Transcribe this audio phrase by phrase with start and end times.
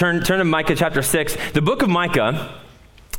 [0.00, 1.36] Turn, turn to Micah chapter 6.
[1.52, 2.58] The book of Micah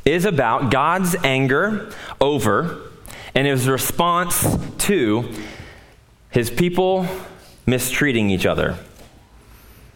[0.03, 2.81] is about God's anger over
[3.35, 5.31] and his response to
[6.31, 7.05] his people
[7.67, 8.79] mistreating each other.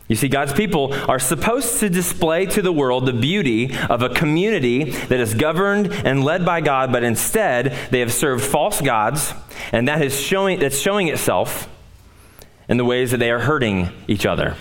[0.08, 4.10] You see, God's people are supposed to display to the world the beauty of a
[4.10, 9.34] community that is governed and led by God, but instead they have served false gods,
[9.72, 11.68] and that is showing, that's showing itself
[12.70, 14.56] in the ways that they are hurting each other.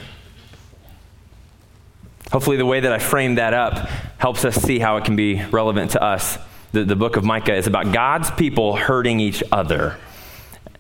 [2.35, 3.89] Hopefully, the way that I framed that up
[4.19, 6.37] helps us see how it can be relevant to us.
[6.73, 9.97] The, the book of Micah is about God's people hurting each other.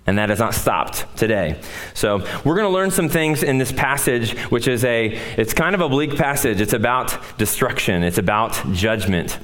[0.04, 1.60] And that has not stopped today.
[1.94, 5.76] So, we're going to learn some things in this passage, which is a, it's kind
[5.76, 6.60] of a bleak passage.
[6.60, 9.38] It's about destruction, it's about judgment.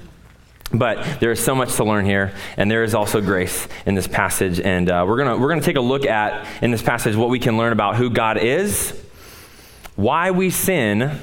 [0.73, 4.09] But there is so much to learn here, and there is also grace in this
[4.09, 4.59] passage.
[4.59, 7.29] And uh, we're going we're going to take a look at, in this passage, what
[7.29, 9.01] we can learn about who God is,
[9.95, 11.20] why we sin,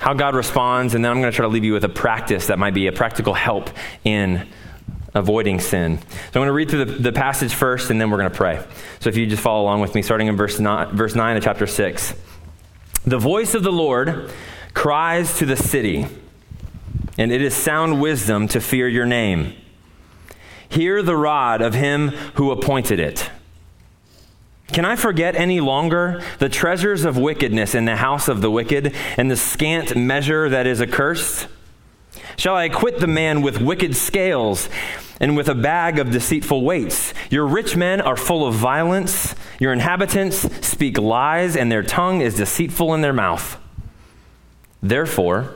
[0.00, 2.48] how God responds, and then I'm going to try to leave you with a practice
[2.48, 3.70] that might be a practical help
[4.04, 4.48] in
[5.14, 5.98] avoiding sin.
[5.98, 8.36] So I'm going to read through the, the passage first, and then we're going to
[8.36, 8.64] pray.
[9.00, 11.42] So if you just follow along with me, starting in verse 9, verse 9 of
[11.42, 12.14] chapter 6.
[13.06, 14.30] The voice of the Lord
[14.72, 16.06] cries to the city,
[17.16, 19.54] and it is sound wisdom to fear your name.
[20.68, 23.30] Hear the rod of him who appointed it.
[24.72, 28.94] Can I forget any longer the treasures of wickedness in the house of the wicked
[29.16, 31.46] and the scant measure that is accursed?
[32.36, 34.68] Shall I acquit the man with wicked scales
[35.20, 37.14] and with a bag of deceitful weights?
[37.30, 39.34] Your rich men are full of violence.
[39.60, 43.56] Your inhabitants speak lies, and their tongue is deceitful in their mouth.
[44.82, 45.54] Therefore,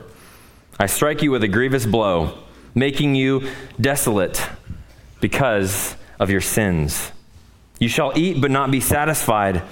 [0.79, 2.37] I strike you with a grievous blow,
[2.73, 3.49] making you
[3.81, 4.41] desolate
[5.19, 7.11] because of your sins.
[7.79, 9.63] You shall eat, but not be satisfied.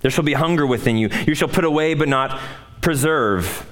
[0.00, 1.08] There shall be hunger within you.
[1.26, 2.38] You shall put away, but not
[2.82, 3.66] preserve.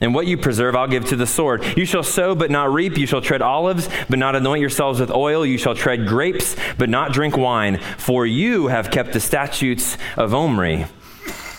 [0.00, 1.64] And what you preserve, I'll give to the sword.
[1.76, 2.98] You shall sow, but not reap.
[2.98, 5.46] You shall tread olives, but not anoint yourselves with oil.
[5.46, 7.78] You shall tread grapes, but not drink wine.
[7.98, 10.86] For you have kept the statutes of Omri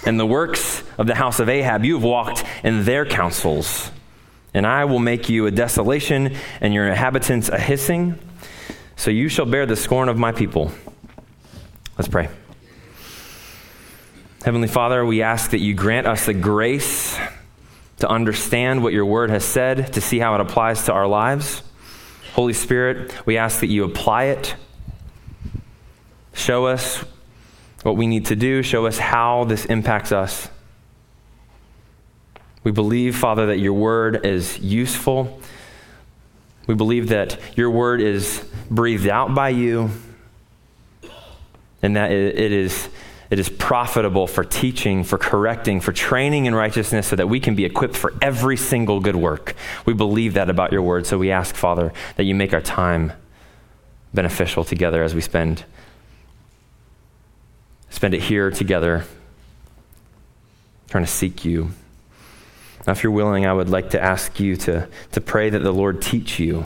[0.06, 1.86] and the works of the house of Ahab.
[1.86, 3.90] You have walked in their counsels.
[4.54, 8.18] And I will make you a desolation, and your inhabitants a hissing.
[8.96, 10.72] So you shall bear the scorn of my people.
[11.98, 12.28] Let's pray.
[14.44, 17.18] Heavenly Father, we ask that you grant us the grace
[18.00, 21.64] to understand what your word has said, to see how it applies to our lives.
[22.34, 24.56] Holy Spirit, we ask that you apply it.
[26.34, 27.06] Show us
[27.84, 30.50] what we need to do, show us how this impacts us.
[32.66, 35.40] We believe, Father, that your word is useful.
[36.68, 39.92] We believe that your word is breathed out by you
[41.85, 42.90] and that it is
[43.29, 47.56] it is profitable for teaching, for correcting, for training in righteousness so that we can
[47.56, 49.56] be equipped for every single good work.
[49.85, 53.13] We believe that about your word, so we ask, Father, that you make our time
[54.13, 55.66] beneficial together as we spend
[57.90, 59.06] spend it here together
[60.90, 61.72] trying to seek you.
[62.85, 65.72] Now, if you're willing, I would like to ask you to, to pray that the
[65.72, 66.66] Lord teach you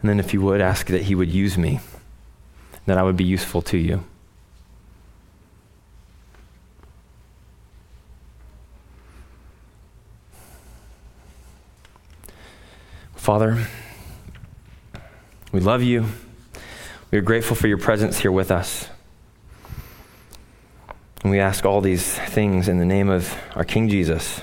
[0.00, 1.80] And then, if you would, ask that He would use me,
[2.86, 4.04] that I would be useful to you.
[13.28, 13.66] Father,
[15.52, 16.06] we love you.
[17.10, 18.88] We are grateful for your presence here with us.
[21.22, 24.40] And we ask all these things in the name of our King Jesus.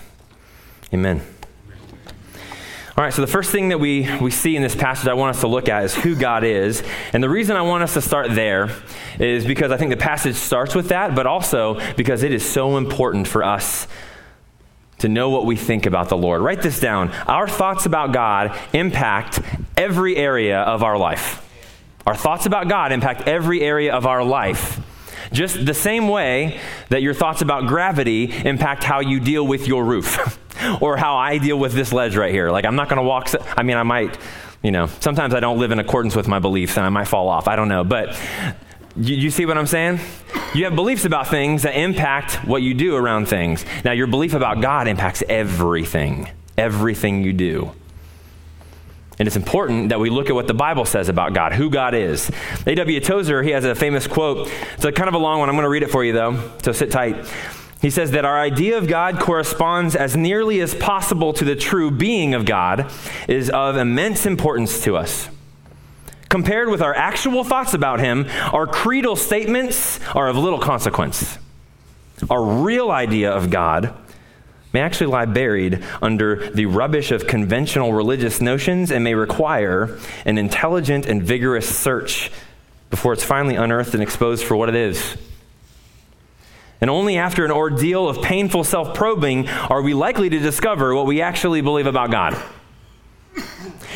[0.94, 1.35] Amen.
[2.98, 5.36] All right, so the first thing that we, we see in this passage I want
[5.36, 6.82] us to look at is who God is.
[7.12, 8.70] And the reason I want us to start there
[9.20, 12.78] is because I think the passage starts with that, but also because it is so
[12.78, 13.90] important for us
[15.00, 16.42] to know what we think about the Lord.
[16.42, 17.12] Write this down.
[17.28, 19.42] Our thoughts about God impact
[19.76, 21.46] every area of our life.
[22.08, 24.80] Our thoughts about God impact every area of our life.
[25.34, 29.84] Just the same way that your thoughts about gravity impact how you deal with your
[29.84, 30.40] roof.
[30.82, 32.52] or how I deal with this ledge right here.
[32.52, 34.18] Like, I'm not going to walk, I mean, I might,
[34.62, 37.30] you know, sometimes I don't live in accordance with my beliefs and I might fall
[37.30, 37.48] off.
[37.48, 37.84] I don't know.
[37.84, 38.20] But
[38.96, 40.00] you, you, see what I'm saying?
[40.54, 43.66] You have beliefs about things that impact what you do around things.
[43.84, 47.72] Now, your belief about God impacts everything, everything you do.
[49.18, 51.94] And it's important that we look at what the Bible says about God, who God
[51.94, 52.30] is.
[52.66, 53.00] A.W.
[53.00, 54.52] Tozer, he has a famous quote.
[54.74, 55.48] It's a kind of a long one.
[55.48, 57.26] I'm going to read it for you, though, so sit tight.
[57.86, 61.92] He says that our idea of God corresponds as nearly as possible to the true
[61.92, 62.92] being of God
[63.28, 65.30] is of immense importance to us.
[66.28, 71.38] compared with our actual thoughts about him, our creedal statements are of little consequence.
[72.28, 73.94] Our real idea of God
[74.74, 80.40] may actually lie buried under the rubbish of conventional religious notions and may require an
[80.40, 82.32] intelligent and vigorous search
[82.90, 85.18] before it's finally unearthed and exposed for what it is.
[86.82, 91.06] And only after an ordeal of painful self probing are we likely to discover what
[91.06, 92.42] we actually believe about God.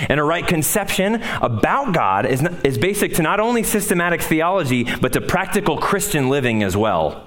[0.07, 5.13] And a right conception about God is, is basic to not only systematic theology, but
[5.13, 7.25] to practical Christian living as well.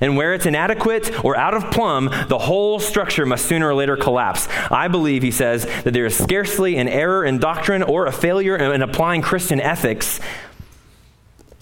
[0.00, 3.96] And where it's inadequate or out of plumb, the whole structure must sooner or later
[3.96, 4.46] collapse.
[4.70, 8.56] I believe, he says, that there is scarcely an error in doctrine or a failure
[8.56, 10.20] in applying Christian ethics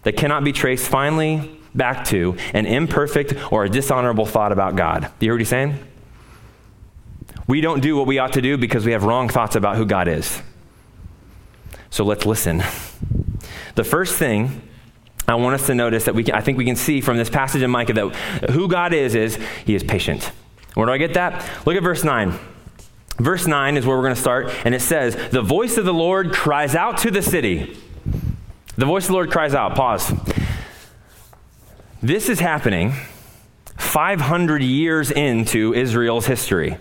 [0.02, 5.02] that cannot be traced finally back to an imperfect or a dishonorable thought about God.
[5.02, 5.78] Do you hear what he's saying?
[7.46, 9.84] We don't do what we ought to do because we have wrong thoughts about who
[9.84, 10.40] God is.
[11.90, 12.62] So let's listen.
[13.74, 14.62] The first thing
[15.26, 17.30] I want us to notice that we can, I think we can see from this
[17.30, 20.30] passage in Micah that who God is is he is patient.
[20.74, 21.48] Where do I get that?
[21.66, 22.38] Look at verse 9.
[23.18, 25.94] Verse 9 is where we're going to start, and it says, The voice of the
[25.94, 27.76] Lord cries out to the city.
[28.76, 29.76] The voice of the Lord cries out.
[29.76, 30.14] Pause.
[32.04, 32.92] This is happening
[33.78, 36.76] 500 years into Israel's history.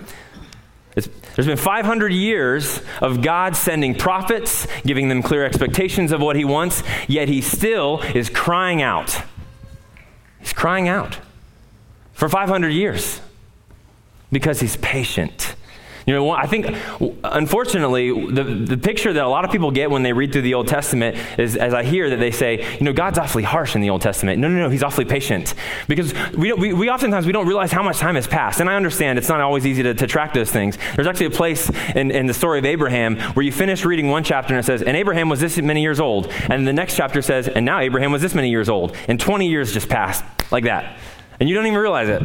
[0.97, 6.35] It's, there's been 500 years of God sending prophets, giving them clear expectations of what
[6.35, 9.21] he wants, yet he still is crying out.
[10.39, 11.19] He's crying out
[12.11, 13.21] for 500 years
[14.29, 15.52] because he's patient.
[16.05, 16.75] You know, I think,
[17.23, 20.53] unfortunately, the, the picture that a lot of people get when they read through the
[20.53, 23.81] Old Testament is, as I hear that they say, you know, God's awfully harsh in
[23.81, 24.39] the Old Testament.
[24.39, 25.53] No, no, no, he's awfully patient.
[25.87, 28.59] Because we, we, we oftentimes, we don't realize how much time has passed.
[28.59, 30.77] And I understand it's not always easy to, to track those things.
[30.95, 34.23] There's actually a place in, in the story of Abraham where you finish reading one
[34.23, 36.27] chapter and it says, and Abraham was this many years old.
[36.49, 38.95] And the next chapter says, and now Abraham was this many years old.
[39.07, 40.97] And 20 years just passed like that.
[41.39, 42.21] And you don't even realize it.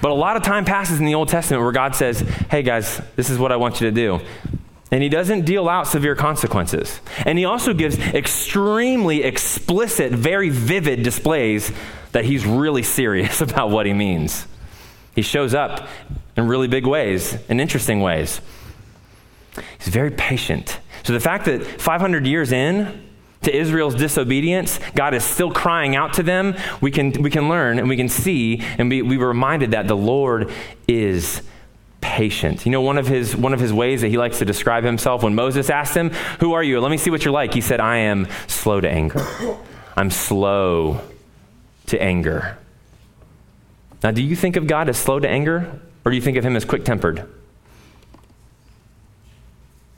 [0.00, 2.20] But a lot of time passes in the Old Testament where God says,
[2.50, 4.20] hey guys, this is what I want you to do.
[4.90, 7.00] And he doesn't deal out severe consequences.
[7.26, 11.72] And he also gives extremely explicit, very vivid displays
[12.12, 14.46] that he's really serious about what he means.
[15.14, 15.88] He shows up
[16.36, 18.40] in really big ways, in interesting ways.
[19.78, 20.78] He's very patient.
[21.02, 23.07] So the fact that 500 years in,
[23.42, 26.56] to Israel's disobedience, God is still crying out to them.
[26.80, 29.86] We can, we can learn and we can see and be, we were reminded that
[29.86, 30.50] the Lord
[30.86, 31.42] is
[32.00, 32.64] patient.
[32.66, 35.22] You know, one of, his, one of his ways that he likes to describe himself,
[35.22, 36.80] when Moses asked him, Who are you?
[36.80, 37.54] Let me see what you're like.
[37.54, 39.24] He said, I am slow to anger.
[39.96, 41.00] I'm slow
[41.86, 42.58] to anger.
[44.02, 46.44] Now, do you think of God as slow to anger, or do you think of
[46.44, 47.16] him as quick tempered?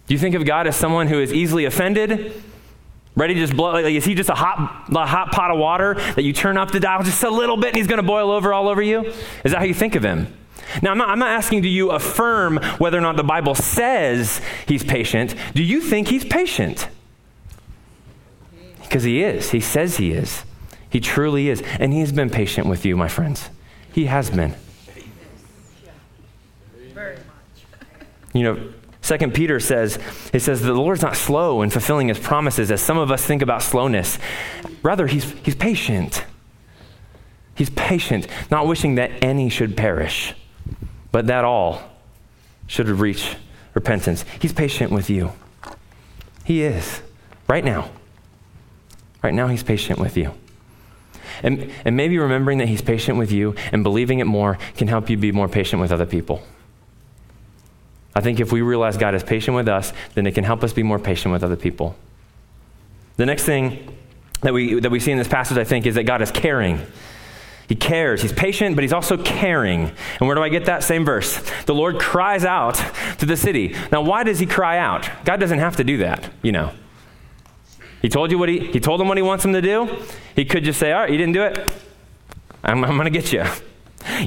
[0.06, 2.42] Do you think of God as someone who is easily offended?
[3.20, 3.72] Ready to just blow?
[3.72, 6.70] Like, is he just a hot, a hot pot of water that you turn up
[6.70, 9.12] the dial just a little bit and he's going to boil over all over you?
[9.44, 10.34] Is that how you think of him?
[10.80, 14.40] Now, I'm not, I'm not asking do you affirm whether or not the Bible says
[14.66, 15.34] he's patient.
[15.54, 16.88] Do you think he's patient?
[18.80, 19.50] Because he is.
[19.50, 20.44] He says he is.
[20.88, 21.62] He truly is.
[21.78, 23.50] And he's been patient with you, my friends.
[23.92, 24.54] He has been.
[28.32, 28.72] You know,
[29.02, 29.98] Second Peter says,
[30.32, 33.42] it says the Lord's not slow in fulfilling his promises as some of us think
[33.42, 34.18] about slowness.
[34.82, 36.24] Rather, he's, he's patient.
[37.54, 40.34] He's patient, not wishing that any should perish,
[41.12, 41.82] but that all
[42.66, 43.36] should reach
[43.74, 44.24] repentance.
[44.40, 45.32] He's patient with you.
[46.44, 47.02] He is.
[47.48, 47.90] Right now.
[49.22, 50.32] Right now, he's patient with you.
[51.42, 55.10] And, and maybe remembering that he's patient with you and believing it more can help
[55.10, 56.42] you be more patient with other people.
[58.14, 60.72] I think if we realize God is patient with us, then it can help us
[60.72, 61.94] be more patient with other people.
[63.16, 63.96] The next thing
[64.40, 66.80] that we, that we see in this passage, I think, is that God is caring.
[67.68, 68.22] He cares.
[68.22, 69.92] He's patient, but he's also caring.
[70.18, 70.82] And where do I get that?
[70.82, 71.40] Same verse.
[71.66, 72.74] The Lord cries out
[73.18, 73.76] to the city.
[73.92, 75.08] Now, why does he cry out?
[75.24, 76.72] God doesn't have to do that, you know.
[78.02, 79.88] He told you what he, he told him what he wants him to do.
[80.34, 81.68] He could just say, all right, you didn't do it.
[82.64, 83.44] I'm, I'm going to get you.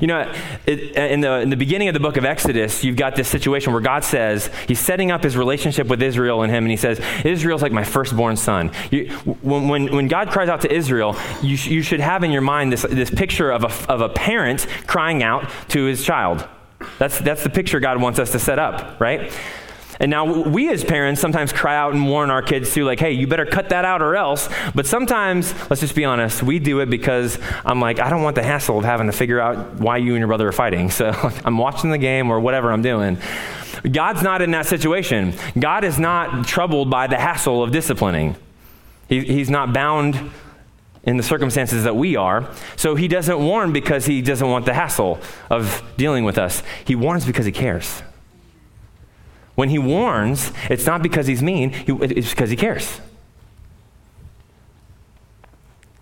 [0.01, 0.33] You know,
[0.65, 3.27] it, uh, in, the, in the beginning of the book of Exodus, you've got this
[3.27, 6.77] situation where God says, He's setting up His relationship with Israel and Him, and He
[6.77, 8.71] says, Israel's like my firstborn son.
[8.91, 9.09] You,
[9.41, 12.41] when, when, when, God cries out to Israel, you, sh- you should have in your
[12.41, 16.47] mind this, this picture of a, of a parent crying out to his child.
[16.99, 19.31] That's, that's the picture God wants us to set up, right?
[19.99, 23.11] And now we as parents sometimes cry out and warn our kids too, like, hey,
[23.11, 24.49] you better cut that out or else.
[24.73, 28.35] But sometimes, let's just be honest, we do it because I'm like, I don't want
[28.35, 30.89] the hassle of having to figure out why you and your brother are fighting.
[31.03, 31.11] So
[31.43, 33.17] I'm watching the game or whatever I'm doing.
[33.91, 35.33] God's not in that situation.
[35.59, 38.35] God is not troubled by the hassle of disciplining.
[39.09, 40.31] He, he's not bound
[41.03, 42.49] in the circumstances that we are.
[42.77, 45.19] So he doesn't warn because he doesn't want the hassle
[45.49, 46.63] of dealing with us.
[46.85, 48.01] He warns because he cares.
[49.55, 52.99] When he warns, it's not because he's mean, it's because he cares.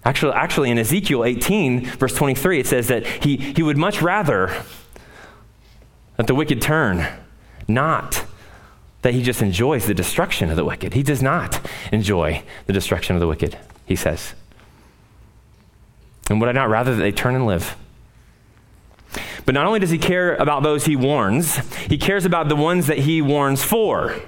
[0.04, 4.64] Actually, actually, in Ezekiel 18, verse 23, it says that he, he would much rather
[6.18, 7.08] that the wicked turn,
[7.68, 8.26] not
[9.04, 10.94] that he just enjoys the destruction of the wicked.
[10.94, 11.60] He does not
[11.92, 14.34] enjoy the destruction of the wicked, he says.
[16.30, 17.76] And would I not rather that they turn and live?
[19.46, 21.58] But not only does he care about those he warns,
[21.88, 24.22] he cares about the ones that he warns for.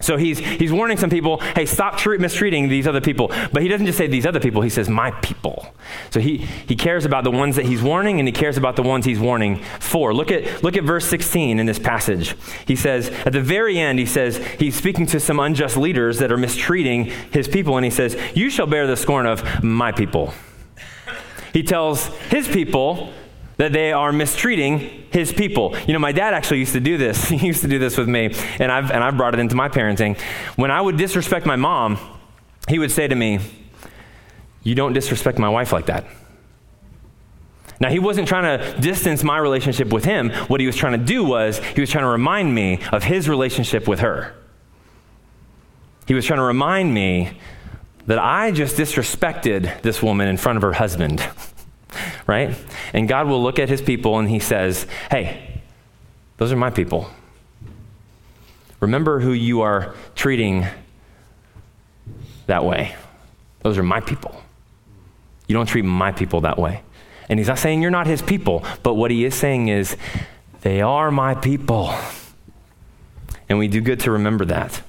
[0.00, 3.32] So he's, he's warning some people, hey, stop treat, mistreating these other people.
[3.52, 5.74] But he doesn't just say these other people, he says my people.
[6.10, 8.82] So he, he cares about the ones that he's warning and he cares about the
[8.82, 10.14] ones he's warning for.
[10.14, 12.36] Look at, look at verse 16 in this passage.
[12.64, 16.30] He says, at the very end, he says, he's speaking to some unjust leaders that
[16.30, 20.32] are mistreating his people, and he says, You shall bear the scorn of my people.
[21.52, 23.12] He tells his people
[23.58, 24.78] that they are mistreating
[25.10, 25.76] his people.
[25.86, 27.28] You know, my dad actually used to do this.
[27.38, 29.68] He used to do this with me, and I've, and I've brought it into my
[29.68, 30.18] parenting.
[30.56, 31.98] When I would disrespect my mom,
[32.68, 33.40] he would say to me,
[34.62, 36.06] You don't disrespect my wife like that.
[37.80, 40.30] Now, he wasn't trying to distance my relationship with him.
[40.48, 43.28] What he was trying to do was, he was trying to remind me of his
[43.28, 44.34] relationship with her.
[46.06, 47.38] He was trying to remind me
[48.06, 51.24] that I just disrespected this woman in front of her husband.
[52.26, 52.56] right?
[52.92, 55.60] And God will look at his people and he says, Hey,
[56.36, 57.10] those are my people.
[58.80, 60.66] Remember who you are treating
[62.46, 62.94] that way.
[63.60, 64.40] Those are my people.
[65.46, 66.82] You don't treat my people that way.
[67.28, 69.96] And he's not saying you're not his people, but what he is saying is,
[70.62, 71.94] they are my people.
[73.48, 74.82] And we do good to remember that.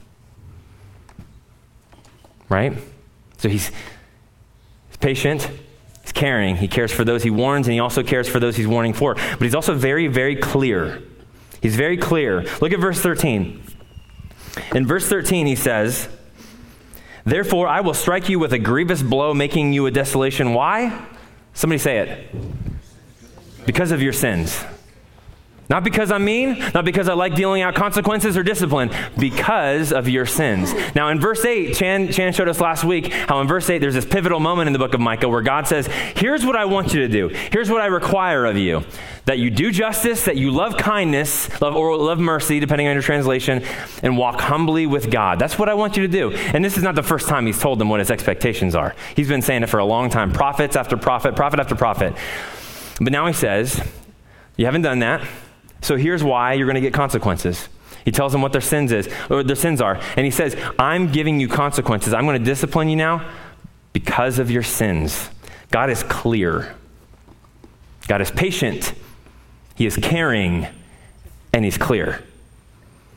[2.47, 2.73] Right?
[3.37, 3.67] So he's,
[4.87, 5.49] he's patient,
[6.11, 6.57] Caring.
[6.57, 9.15] He cares for those he warns, and he also cares for those he's warning for.
[9.15, 11.01] But he's also very, very clear.
[11.61, 12.43] He's very clear.
[12.61, 13.61] Look at verse 13.
[14.73, 16.09] In verse 13, he says,
[17.25, 20.53] Therefore, I will strike you with a grievous blow, making you a desolation.
[20.53, 21.05] Why?
[21.53, 22.35] Somebody say it.
[23.65, 24.63] Because of your sins.
[25.69, 30.09] Not because I'm mean, not because I like dealing out consequences or discipline, because of
[30.09, 30.73] your sins.
[30.95, 33.93] Now, in verse 8, Chan, Chan showed us last week how in verse 8 there's
[33.93, 35.85] this pivotal moment in the book of Micah where God says,
[36.15, 37.27] Here's what I want you to do.
[37.51, 38.83] Here's what I require of you
[39.25, 43.03] that you do justice, that you love kindness, love, or love mercy, depending on your
[43.03, 43.63] translation,
[44.01, 45.37] and walk humbly with God.
[45.37, 46.31] That's what I want you to do.
[46.31, 48.95] And this is not the first time he's told them what his expectations are.
[49.15, 52.15] He's been saying it for a long time prophets after prophet, prophet after prophet.
[52.99, 53.79] But now he says,
[54.57, 55.21] You haven't done that.
[55.81, 57.69] So here's why you're going to get consequences.
[58.05, 61.11] He tells them what their sins is, or their sins are, and he says, "I'm
[61.11, 62.13] giving you consequences.
[62.13, 63.29] I'm going to discipline you now
[63.93, 65.29] because of your sins."
[65.71, 66.75] God is clear.
[68.07, 68.93] God is patient.
[69.75, 70.67] He is caring,
[71.53, 72.23] and he's clear.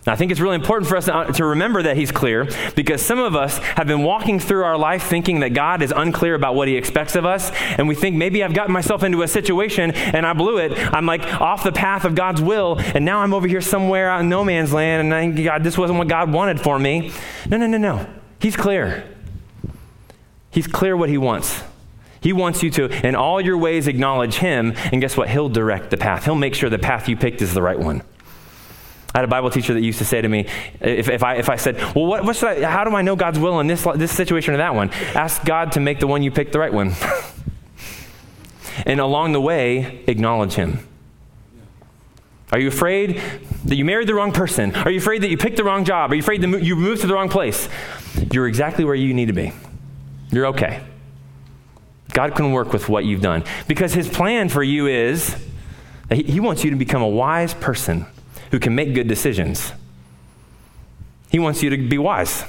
[0.05, 3.21] I think it's really important for us to, to, remember that He's clear because some
[3.21, 6.67] of us have been walking through our life thinking that God is unclear about what
[6.67, 7.53] He expects of us.
[7.79, 10.73] And we think maybe I've gotten myself into a situation and I blew it.
[10.93, 12.81] I'm like off the path of God's will.
[12.81, 15.03] And now I'm over here somewhere out in no man's land.
[15.07, 17.13] And I think, God, this wasn't what God wanted for me.
[17.49, 18.05] No, no, no, no.
[18.41, 19.09] He's clear.
[20.51, 21.63] He's clear what He wants.
[22.21, 24.75] He wants you to, in all your ways, acknowledge Him.
[24.91, 25.29] And guess what?
[25.31, 28.03] He'll direct the path, He'll make sure the path you picked is the right one.
[29.15, 30.47] I had a Bible teacher that used to say to me,
[30.81, 33.15] if, if, I, if I said, well, what, what should I, how do I know
[33.15, 34.91] God's will in this, this situation or that one?
[35.15, 36.95] Ask God to make the one you picked the right one.
[38.87, 40.89] and along the way, acknowledge Him.
[42.53, 43.21] Are you afraid
[43.67, 44.75] that you married the wrong person?
[44.77, 46.11] Are you afraid that you picked the wrong job?
[46.11, 47.69] Are you afraid that you moved to the wrong place?
[48.33, 49.53] You're exactly where you need to be.
[50.31, 50.83] You're okay.
[52.13, 55.37] God can work with what you've done because His plan for you is
[56.11, 58.07] He wants you to become a wise person
[58.53, 59.73] who can make good decisions.
[61.31, 62.45] He wants you to be wise.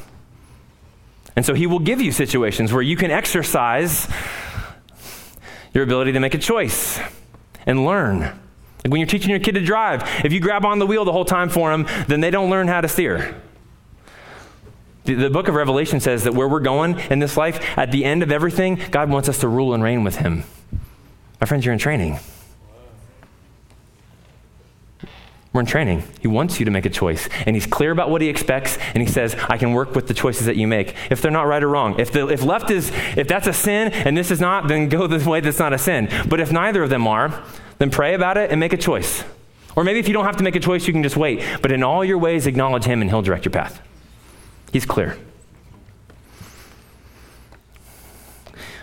[1.35, 4.07] And so he will give you situations where you can exercise
[5.73, 6.99] your ability to make a choice
[7.65, 8.19] and learn.
[8.19, 11.13] Like when you're teaching your kid to drive, if you grab on the wheel the
[11.13, 13.41] whole time for them, then they don't learn how to steer.
[15.05, 18.03] The, the book of Revelation says that where we're going in this life, at the
[18.03, 20.43] end of everything, God wants us to rule and reign with him.
[21.39, 22.19] My friends, you're in training.
[25.53, 26.03] We're in training.
[26.19, 27.29] He wants you to make a choice.
[27.45, 28.79] And he's clear about what he expects.
[28.95, 30.95] And he says, I can work with the choices that you make.
[31.11, 31.99] If they're not right or wrong.
[31.99, 35.05] If, the, if left is, if that's a sin and this is not, then go
[35.05, 36.09] the way that's not a sin.
[36.27, 37.43] But if neither of them are,
[37.77, 39.23] then pray about it and make a choice.
[39.75, 41.43] Or maybe if you don't have to make a choice, you can just wait.
[41.61, 43.81] But in all your ways, acknowledge Him and He'll direct your path.
[44.71, 45.17] He's clear.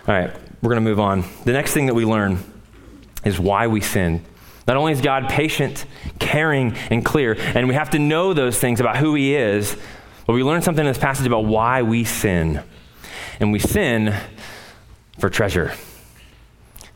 [0.08, 0.30] All right,
[0.62, 1.24] we're going to move on.
[1.44, 2.38] The next thing that we learn
[3.24, 4.24] is why we sin.
[4.70, 5.84] Not only is God patient,
[6.20, 9.76] caring, and clear, and we have to know those things about who He is,
[10.28, 12.62] but we learn something in this passage about why we sin.
[13.40, 14.14] And we sin
[15.18, 15.72] for treasure.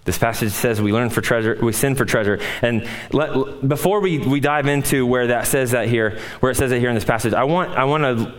[0.04, 2.38] This passage says we learn for treasure, we sin for treasure.
[2.62, 6.71] And let, before we, we dive into where that says that here, where it says
[6.71, 8.33] it here in this passage, I want, I want to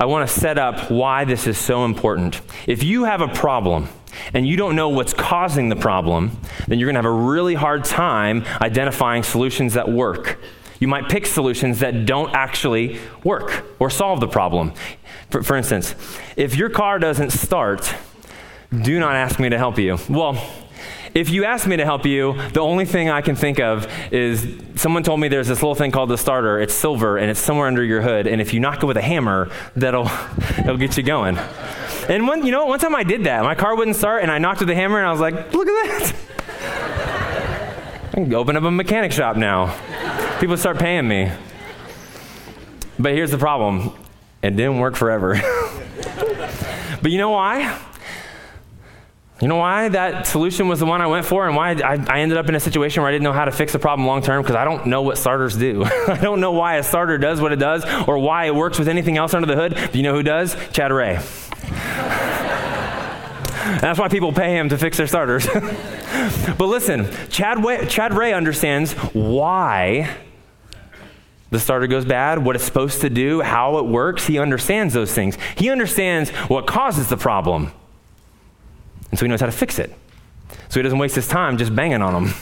[0.00, 2.40] I want to set up why this is so important.
[2.68, 3.88] If you have a problem
[4.34, 7.54] and you don't know what's causing the problem, then you're going to have a really
[7.54, 10.38] hard time identifying solutions that work.
[10.80, 14.72] You might pick solutions that don't actually work or solve the problem.
[15.30, 15.94] For, for instance,
[16.36, 17.92] if your car doesn't start,
[18.82, 19.98] do not ask me to help you.
[20.08, 20.40] Well,
[21.14, 24.46] if you ask me to help you, the only thing I can think of is
[24.76, 26.60] someone told me there's this little thing called the starter.
[26.60, 28.26] It's silver and it's somewhere under your hood.
[28.26, 30.04] And if you knock it with a hammer, that'll,
[30.56, 31.36] that'll get you going.
[32.08, 33.42] And one, you know, one time I did that.
[33.44, 35.68] My car wouldn't start and I knocked with a hammer and I was like, look
[35.68, 36.14] at that.
[38.12, 39.76] I can open up a mechanic shop now.
[40.40, 41.30] People start paying me.
[42.98, 43.92] But here's the problem
[44.42, 45.34] it didn't work forever.
[47.02, 47.78] but you know why?
[49.40, 52.20] You know why that solution was the one I went for and why I, I
[52.20, 54.20] ended up in a situation where I didn't know how to fix the problem long
[54.22, 54.42] term?
[54.42, 55.84] Because I don't know what starters do.
[56.08, 58.88] I don't know why a starter does what it does or why it works with
[58.88, 59.92] anything else under the hood.
[59.92, 60.56] Do you know who does?
[60.72, 61.20] Chad Ray.
[63.80, 65.46] That's why people pay him to fix their starters.
[66.58, 67.58] but listen, Chad,
[67.88, 70.16] Chad Ray understands why
[71.50, 74.26] the starter goes bad, what it's supposed to do, how it works.
[74.26, 75.36] He understands those things.
[75.56, 77.72] He understands what causes the problem.
[79.10, 79.94] And so he knows how to fix it.
[80.68, 82.34] So he doesn't waste his time just banging on them.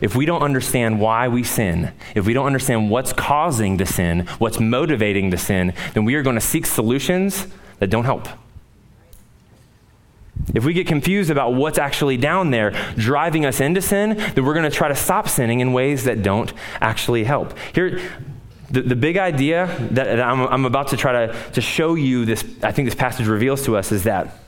[0.00, 4.26] If we don't understand why we sin, if we don't understand what's causing the sin,
[4.38, 7.46] what's motivating the sin, then we are going to seek solutions
[7.84, 8.26] that don't help.
[10.54, 14.54] If we get confused about what's actually down there driving us into sin, then we're
[14.54, 17.52] going to try to stop sinning in ways that don't actually help.
[17.74, 18.00] Here,
[18.70, 22.24] the, the big idea that, that I'm, I'm about to try to, to show you
[22.24, 24.38] this, I think this passage reveals to us, is that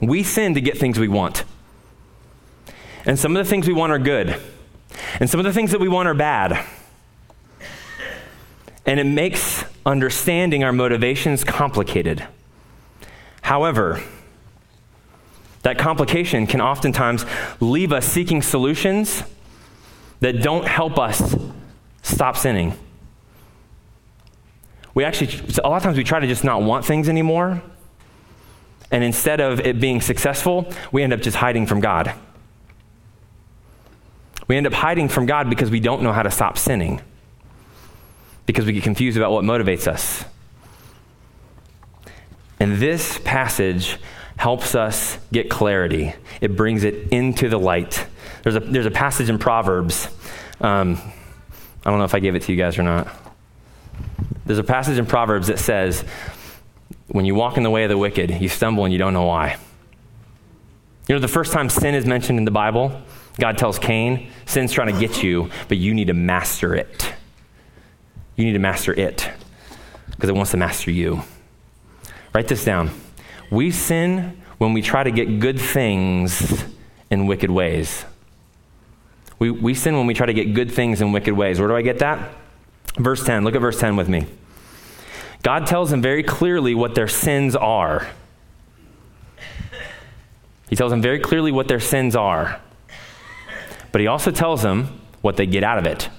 [0.00, 1.42] we sin to get things we want.
[3.04, 4.40] And some of the things we want are good.
[5.18, 6.64] And some of the things that we want are bad.
[8.84, 12.28] And it makes understanding our motivations complicated.
[13.46, 14.02] However,
[15.62, 17.24] that complication can oftentimes
[17.60, 19.22] leave us seeking solutions
[20.18, 21.36] that don't help us
[22.02, 22.76] stop sinning.
[24.94, 25.28] We actually,
[25.62, 27.62] a lot of times we try to just not want things anymore
[28.90, 32.12] and instead of it being successful, we end up just hiding from God.
[34.48, 37.00] We end up hiding from God because we don't know how to stop sinning,
[38.44, 40.24] because we get confused about what motivates us.
[42.58, 43.98] And this passage
[44.36, 48.06] helps us get clarity, it brings it into the light.
[48.42, 50.08] There's a, there's a passage in Proverbs.
[50.60, 51.00] Um,
[51.84, 53.08] I don't know if I gave it to you guys or not.
[54.44, 56.04] There's a passage in Proverbs that says,
[57.08, 59.24] when you walk in the way of the wicked, you stumble and you don't know
[59.24, 59.56] why.
[61.08, 63.00] You know, the first time sin is mentioned in the Bible,
[63.38, 67.12] God tells Cain, sin's trying to get you, but you need to master it.
[68.36, 69.30] You need to master it
[70.10, 71.22] because it wants to master you.
[72.36, 72.90] Write this down.
[73.50, 76.66] We sin when we try to get good things
[77.10, 78.04] in wicked ways.
[79.38, 81.58] We, we sin when we try to get good things in wicked ways.
[81.58, 82.34] Where do I get that?
[82.98, 83.42] Verse 10.
[83.42, 84.26] Look at verse 10 with me.
[85.42, 88.06] God tells them very clearly what their sins are.
[90.68, 92.60] He tells them very clearly what their sins are.
[93.92, 96.10] But he also tells them what they get out of it.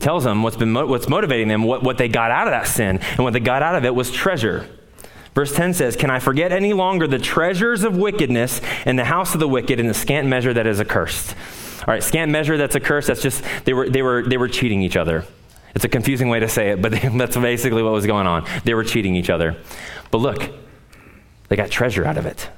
[0.00, 2.98] Tells them what's, been what's motivating them, what, what they got out of that sin.
[2.98, 4.68] And what they got out of it was treasure.
[5.34, 9.34] Verse 10 says, Can I forget any longer the treasures of wickedness in the house
[9.34, 11.36] of the wicked and the scant measure that is accursed?
[11.80, 14.82] All right, scant measure that's accursed, that's just, they were, they were, they were cheating
[14.82, 15.24] each other.
[15.74, 18.46] It's a confusing way to say it, but that's basically what was going on.
[18.64, 19.56] They were cheating each other.
[20.10, 20.50] But look,
[21.48, 22.48] they got treasure out of it.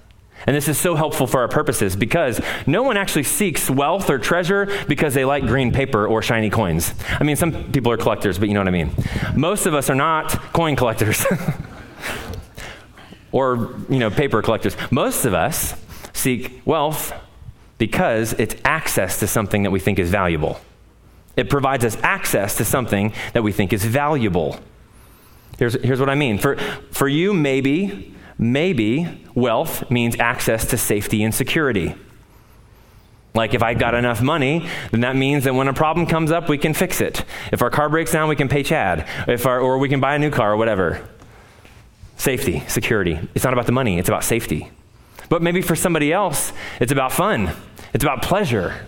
[0.47, 4.19] And this is so helpful for our purposes because no one actually seeks wealth or
[4.19, 6.95] treasure because they like green paper or shiny coins.
[7.21, 8.91] I mean, some people are collectors, but you know what I mean.
[9.37, 11.25] Most of us are not coin collectors
[13.33, 14.77] or, you know, paper collectors.
[14.91, 15.75] Most of us
[16.13, 17.13] seek wealth
[17.79, 20.61] because it's access to something that we think is valuable.
[21.37, 24.61] It provides us access to something that we think is valuable.
[25.59, 26.39] Here's, here's what I mean.
[26.39, 26.57] For,
[26.91, 31.95] for you, maybe, maybe wealth means access to safety and security.
[33.35, 36.49] Like if I've got enough money, then that means that when a problem comes up,
[36.49, 37.25] we can fix it.
[37.51, 39.07] If our car breaks down, we can pay Chad.
[39.27, 41.09] If our, or we can buy a new car or whatever.
[42.17, 43.19] Safety, security.
[43.35, 44.71] It's not about the money, it's about safety.
[45.29, 47.53] But maybe for somebody else, it's about fun.
[47.95, 48.87] It's about pleasure.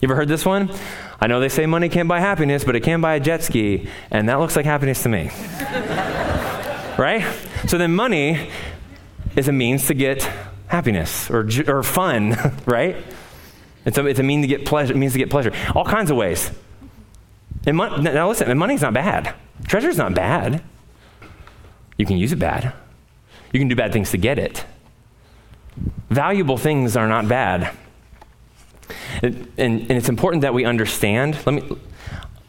[0.00, 0.70] You ever heard this one?
[1.18, 3.88] I know they say money can't buy happiness, but it can buy a jet ski,
[4.10, 5.30] and that looks like happiness to me.
[6.98, 7.24] right?
[7.66, 8.50] So then money
[9.34, 10.28] is a means to get
[10.68, 12.96] happiness or, or fun, right?
[13.84, 15.52] It's a, it's a mean to get pleasure, it means to get pleasure.
[15.74, 16.50] All kinds of ways.
[17.66, 19.34] And mon- now listen, and money's not bad.
[19.66, 20.62] Treasure's not bad.
[21.96, 22.72] You can use it bad.
[23.52, 24.64] You can do bad things to get it.
[26.10, 27.74] Valuable things are not bad.
[29.22, 31.38] And, and, and it's important that we understand.
[31.46, 31.76] Let me,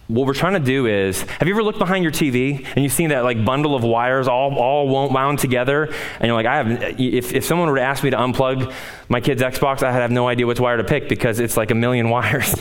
[0.07, 2.93] what we're trying to do is have you ever looked behind your tv and you've
[2.93, 5.85] seen that like bundle of wires all, all wound together?
[6.19, 8.73] And you're like i have if, if someone were to ask me to unplug
[9.09, 11.71] my kid's xbox i would have no idea which wire to pick because it's like
[11.71, 12.55] a million wires.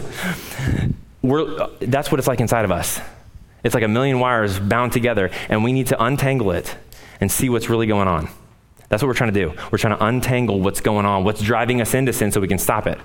[1.23, 3.01] We're, that's what it's like inside of us.
[3.65, 6.77] It's like a million wires bound together and we need to untangle it
[7.21, 8.29] and see what's really going on.
[8.89, 9.55] That's what we're trying to do.
[9.73, 12.59] We're trying to untangle what's going on what's driving us into sin so we can
[12.59, 12.99] stop it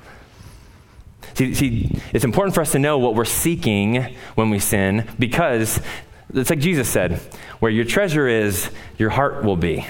[1.34, 5.82] See, see, it's important for us to know what we're seeking when we sin because
[6.34, 7.20] it's like Jesus said
[7.60, 9.86] where your treasure is, your heart will be.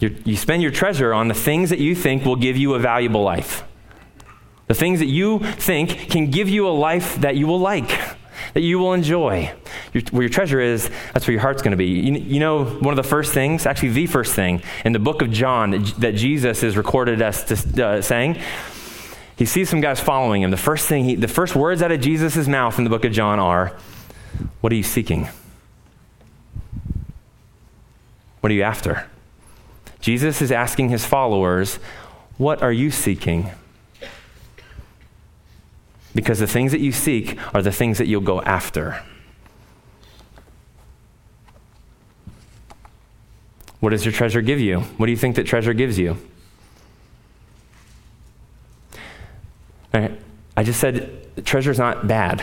[0.00, 2.78] You're, you spend your treasure on the things that you think will give you a
[2.78, 3.62] valuable life.
[4.66, 7.88] The things that you think can give you a life that you will like,
[8.54, 9.52] that you will enjoy.
[9.92, 11.86] Your, where your treasure is, that's where your heart's going to be.
[11.86, 15.20] You, you, know, one of the first things, actually, the first thing in the book
[15.20, 18.40] of John that, that Jesus is recorded as to, uh, saying
[19.42, 20.52] he sees some guys following him.
[20.52, 23.10] The first thing he, the first words out of Jesus' mouth in the book of
[23.10, 23.76] John are,
[24.60, 25.28] What are you seeking?
[28.38, 29.08] What are you after?
[30.00, 31.80] Jesus is asking his followers,
[32.38, 33.50] What are you seeking?
[36.14, 39.02] Because the things that you seek are the things that you'll go after.
[43.80, 44.82] What does your treasure give you?
[44.98, 46.16] What do you think that treasure gives you?
[49.92, 50.18] Right?
[50.56, 52.42] I just said treasure's not bad.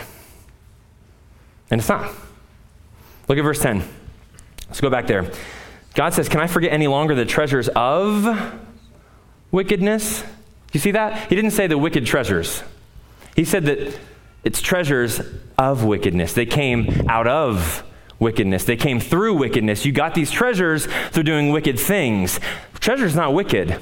[1.70, 2.12] And it's not.
[3.28, 3.82] Look at verse 10.
[4.66, 5.30] Let's go back there.
[5.94, 8.60] God says, Can I forget any longer the treasures of
[9.50, 10.24] wickedness?
[10.72, 11.28] You see that?
[11.28, 12.62] He didn't say the wicked treasures.
[13.34, 13.98] He said that
[14.44, 15.20] it's treasures
[15.58, 16.32] of wickedness.
[16.32, 17.84] They came out of
[18.18, 18.64] wickedness.
[18.64, 19.84] They came through wickedness.
[19.84, 22.38] You got these treasures through doing wicked things.
[22.78, 23.80] Treasure's not wicked,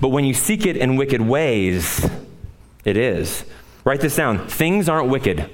[0.00, 2.08] but when you seek it in wicked ways,
[2.86, 3.44] it is.
[3.84, 4.46] Write this down.
[4.48, 5.50] Things aren't wicked.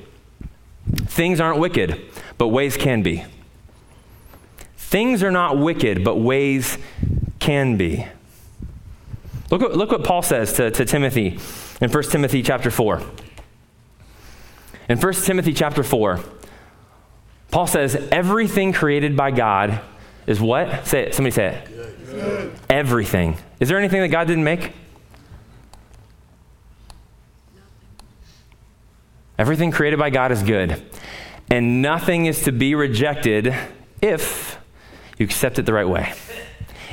[1.07, 2.01] Things aren't wicked,
[2.39, 3.25] but ways can be.
[4.77, 6.77] Things are not wicked, but ways
[7.41, 8.07] can be.
[9.51, 11.39] Look, what, look what Paul says to, to Timothy
[11.81, 13.03] in 1 Timothy chapter 4.
[14.89, 16.21] In 1 Timothy chapter 4,
[17.51, 19.81] Paul says, Everything created by God
[20.27, 20.87] is what?
[20.87, 21.15] Say it.
[21.15, 22.07] Somebody say it.
[22.07, 22.53] Good.
[22.69, 23.37] Everything.
[23.61, 24.73] Is there anything that God didn't make?
[29.39, 30.83] Everything created by God is good,
[31.51, 33.55] and nothing is to be rejected
[34.01, 34.59] if
[35.19, 36.13] you accept it the right way.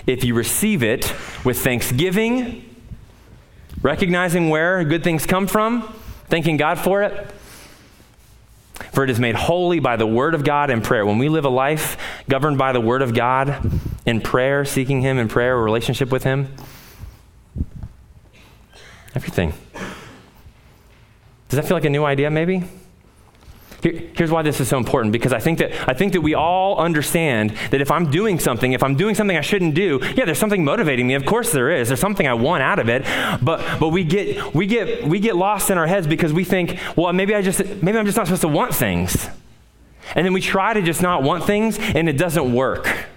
[0.07, 2.65] If you receive it with thanksgiving,
[3.81, 5.93] recognizing where good things come from,
[6.27, 7.31] thanking God for it.
[8.93, 11.05] For it is made holy by the word of God and prayer.
[11.05, 11.97] When we live a life
[12.29, 13.71] governed by the word of God
[14.05, 16.53] in prayer, seeking Him in prayer, a relationship with Him,
[19.13, 19.53] everything.
[21.49, 22.63] Does that feel like a new idea, maybe?
[23.81, 26.77] here's why this is so important because I think that I think that we all
[26.77, 30.37] understand that if I'm doing something, if I'm doing something I shouldn't do, yeah, there's
[30.37, 31.13] something motivating me.
[31.13, 31.87] Of course there is.
[31.87, 33.03] There's something I want out of it.
[33.41, 36.77] But but we get we get we get lost in our heads because we think,
[36.95, 39.27] well, maybe I just maybe I'm just not supposed to want things.
[40.15, 43.07] And then we try to just not want things and it doesn't work.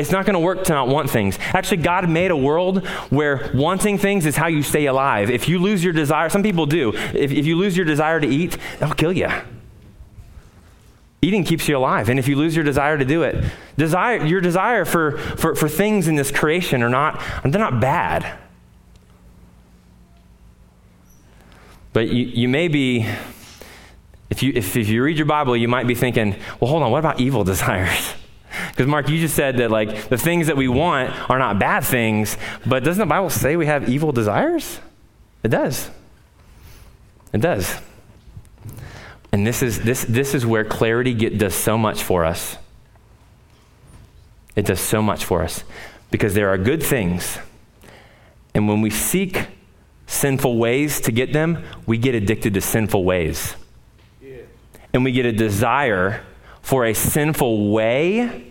[0.00, 1.38] It's not going to work to not want things.
[1.52, 5.30] Actually, God made a world where wanting things is how you stay alive.
[5.30, 6.94] If you lose your desire, some people do.
[6.94, 9.28] If, if you lose your desire to eat, it'll kill you.
[11.20, 12.08] Eating keeps you alive.
[12.08, 13.44] And if you lose your desire to do it,
[13.76, 18.38] desire, your desire for, for, for things in this creation are not, they're not bad.
[21.92, 23.06] But you, you may be,
[24.30, 26.90] if you, if, if you read your Bible, you might be thinking, well, hold on,
[26.90, 28.14] what about evil desires?
[28.70, 31.84] Because, Mark, you just said that, like, the things that we want are not bad
[31.84, 32.36] things,
[32.66, 34.80] but doesn't the Bible say we have evil desires?
[35.42, 35.90] It does.
[37.32, 37.80] It does.
[39.32, 42.56] And this is, this, this is where clarity get, does so much for us.
[44.56, 45.62] It does so much for us.
[46.10, 47.38] Because there are good things,
[48.54, 49.46] And when we seek
[50.06, 53.54] sinful ways to get them, we get addicted to sinful ways.
[54.20, 54.38] Yeah.
[54.92, 56.24] And we get a desire
[56.70, 58.44] for a sinful way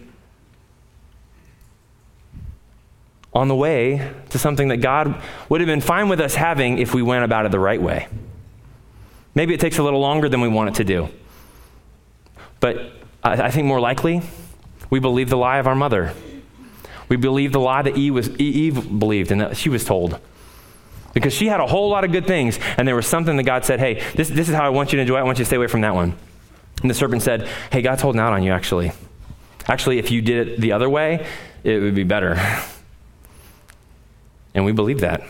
[3.33, 6.93] on the way to something that God would have been fine with us having if
[6.93, 8.09] we went about it the right way.
[9.35, 11.07] Maybe it takes a little longer than we want it to do.
[12.59, 12.91] But
[13.23, 14.21] I, think more likely,
[14.89, 16.13] we believe the lie of our mother.
[17.07, 20.19] We believe the lie that Eve, was, Eve believed and that she was told.
[21.13, 23.63] Because she had a whole lot of good things, and there was something that God
[23.63, 25.21] said, hey, this, this is how I want you to enjoy it.
[25.21, 26.17] I want you to stay away from that one.
[26.81, 28.91] And the serpent said, hey, God's holding out on you, actually.
[29.67, 31.25] Actually, if you did it the other way,
[31.63, 32.37] it would be better.
[34.53, 35.23] And we believe that.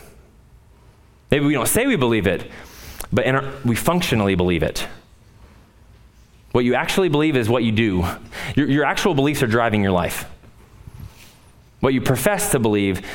[1.30, 2.50] Maybe we don't say we believe it,
[3.12, 4.86] but our, we functionally believe it.
[6.52, 8.04] What you actually believe is what you do.
[8.56, 10.28] Your, your actual beliefs are driving your life.
[11.80, 13.06] What you profess to believe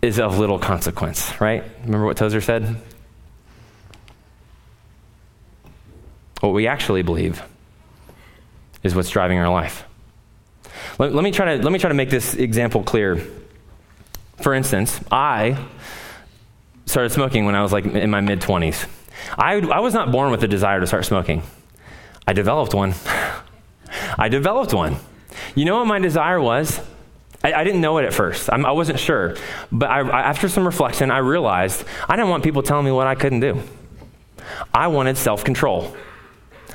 [0.00, 1.64] is of little consequence, right?
[1.84, 2.76] Remember what Tozer said?
[6.40, 7.42] What we actually believe
[8.82, 9.84] is what's driving our life.
[10.98, 13.20] Let, let, me try to, let me try to make this example clear.
[14.40, 15.56] For instance, I
[16.86, 18.88] started smoking when I was like in my mid 20s.
[19.38, 21.42] I, I was not born with a desire to start smoking.
[22.26, 22.94] I developed one.
[24.18, 24.96] I developed one.
[25.54, 26.80] You know what my desire was?
[27.44, 28.50] I, I didn't know it at first.
[28.52, 29.36] I'm, I was not sure.
[29.70, 33.14] But I, after some reflection, I realized I didn't want people telling me what I
[33.14, 33.62] couldn't do.
[34.72, 35.96] I wanted self control.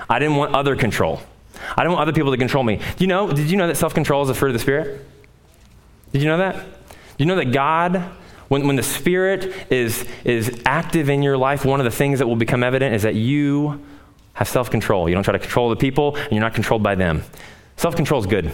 [0.09, 1.21] I didn't want other control.
[1.75, 2.77] I don't want other people to control me.
[2.77, 5.05] Do you know, did you know that self control is a fruit of the Spirit?
[6.11, 6.55] Did you know that?
[6.55, 8.03] Do you know that God,
[8.47, 12.27] when, when the Spirit is, is active in your life, one of the things that
[12.27, 13.83] will become evident is that you
[14.33, 15.09] have self control.
[15.09, 17.23] You don't try to control the people, and you're not controlled by them.
[17.75, 18.51] Self control is good.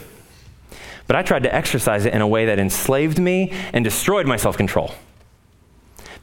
[1.08, 4.38] But I tried to exercise it in a way that enslaved me and destroyed my
[4.38, 4.94] self control.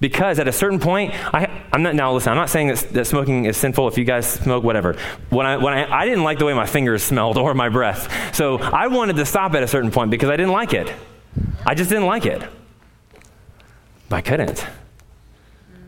[0.00, 3.06] Because at a certain point, I, am not, now listen, I'm not saying that, that,
[3.06, 4.96] smoking is sinful if you guys smoke, whatever.
[5.28, 8.34] When, I, when I, I didn't like the way my fingers smelled or my breath.
[8.34, 10.90] So I wanted to stop at a certain point because I didn't like it.
[11.66, 12.42] I just didn't like it.
[14.08, 14.66] But I couldn't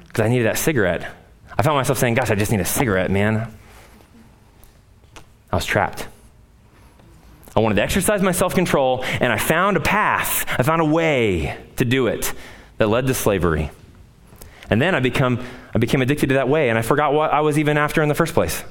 [0.07, 1.11] because I needed that cigarette.
[1.59, 3.51] I found myself saying, Gosh, I just need a cigarette, man.
[5.51, 6.07] I was trapped.
[7.57, 10.87] I wanted to exercise my self control, and I found a path, I found a
[10.87, 12.33] way to do it
[12.79, 13.71] that led to slavery.
[14.73, 15.39] And then I, become,
[15.75, 18.09] I became addicted to that way, and I forgot what I was even after in
[18.09, 18.65] the first place.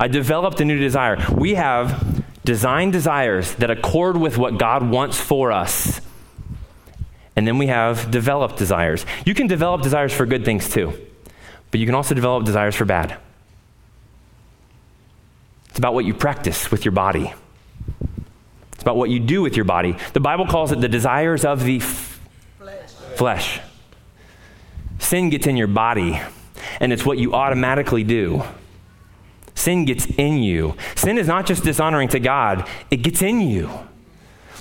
[0.00, 1.22] I developed a new desire.
[1.34, 6.00] We have design desires that accord with what God wants for us.
[7.36, 9.04] And then we have developed desires.
[9.26, 10.98] You can develop desires for good things too,
[11.70, 13.18] but you can also develop desires for bad.
[15.68, 17.34] It's about what you practice with your body.
[18.72, 19.94] It's about what you do with your body.
[20.14, 22.18] The Bible calls it the desires of the f-
[22.58, 22.90] flesh.
[23.16, 23.60] flesh.
[24.98, 26.20] Sin gets in your body,
[26.80, 28.42] and it's what you automatically do.
[29.54, 30.76] Sin gets in you.
[30.94, 33.70] Sin is not just dishonoring to God, it gets in you.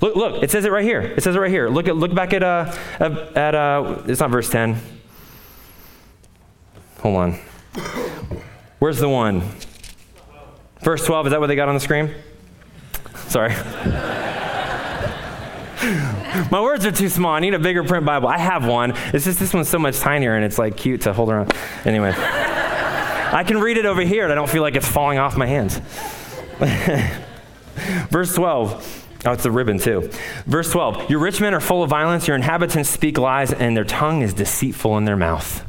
[0.01, 1.01] Look, look, it says it right here.
[1.01, 1.69] It says it right here.
[1.69, 4.79] Look at look back at uh at uh it's not verse 10.
[6.99, 7.39] Hold on.
[8.79, 9.41] Where's the one?
[10.81, 12.13] Verse 12, is that what they got on the screen?
[13.27, 13.53] Sorry.
[16.51, 17.33] My words are too small.
[17.33, 18.27] I need a bigger print Bible.
[18.27, 18.93] I have one.
[19.13, 21.53] It's just this one's so much tinier and it's like cute to hold around.
[21.85, 25.35] Anyway, I can read it over here and I don't feel like it's falling off
[25.35, 25.79] my hands.
[28.09, 29.05] Verse 12.
[29.25, 30.09] Oh, it's a ribbon too.
[30.45, 31.09] Verse 12.
[31.09, 34.33] Your rich men are full of violence, your inhabitants speak lies, and their tongue is
[34.33, 35.65] deceitful in their mouth.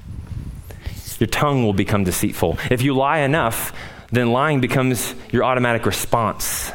[1.19, 2.59] Your tongue will become deceitful.
[2.71, 3.73] If you lie enough,
[4.13, 6.73] then lying becomes your automatic response.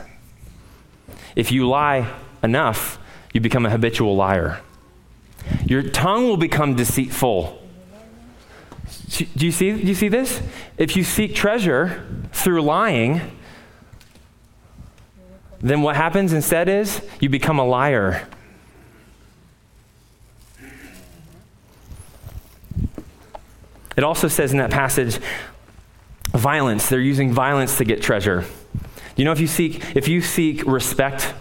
[1.35, 2.11] If you lie
[2.43, 2.99] enough,
[3.33, 4.61] you become a habitual liar.
[5.65, 7.61] Your tongue will become deceitful.
[9.09, 10.41] Do you see, do you see this?
[10.77, 13.21] If you seek treasure through lying,
[15.59, 18.27] then what happens instead is you become a liar.
[23.95, 25.19] It also says in that passage
[26.29, 26.89] violence.
[26.89, 28.45] They're using violence to get treasure.
[29.15, 31.33] You know, if you seek, if you seek respect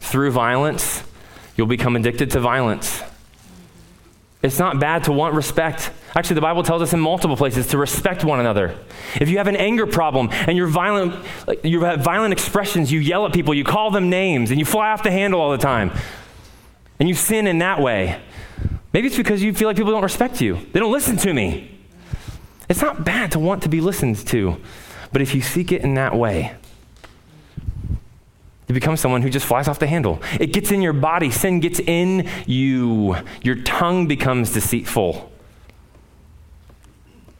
[0.00, 1.02] through violence,
[1.58, 3.02] you'll become addicted to violence.
[4.40, 5.90] It's not bad to want respect.
[6.14, 8.78] Actually, the Bible tells us in multiple places to respect one another.
[9.20, 11.16] If you have an anger problem and you're violent,
[11.64, 14.92] you have violent expressions, you yell at people, you call them names, and you fly
[14.92, 15.90] off the handle all the time,
[17.00, 18.20] and you sin in that way,
[18.92, 20.58] maybe it's because you feel like people don't respect you.
[20.72, 21.76] They don't listen to me.
[22.68, 24.60] It's not bad to want to be listened to,
[25.12, 26.54] but if you seek it in that way,
[28.68, 30.20] You become someone who just flies off the handle.
[30.38, 31.30] It gets in your body.
[31.30, 33.16] Sin gets in you.
[33.42, 35.32] Your tongue becomes deceitful.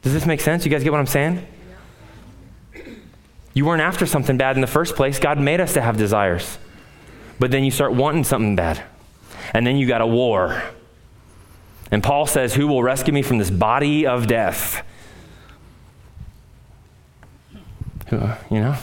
[0.00, 0.64] Does this make sense?
[0.64, 1.46] You guys get what I'm saying?
[3.52, 5.18] You weren't after something bad in the first place.
[5.18, 6.58] God made us to have desires.
[7.38, 8.82] But then you start wanting something bad.
[9.52, 10.62] And then you got a war.
[11.90, 14.82] And Paul says, Who will rescue me from this body of death?
[18.10, 18.76] You know?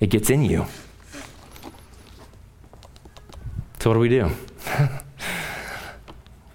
[0.00, 0.64] It gets in you.
[3.80, 4.24] So, what do we do?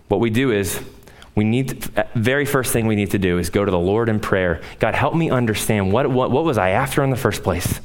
[0.10, 0.80] what we do is
[1.34, 4.10] we need to, very first thing we need to do is go to the Lord
[4.10, 4.62] in prayer.
[4.80, 7.80] God, help me understand what, what, what was I after in the first place?